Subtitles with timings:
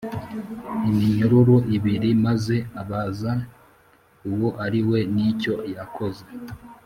[0.89, 3.31] Iminyururu o ibiri maze abaza
[4.29, 6.23] uwo ari we n icyo yakoze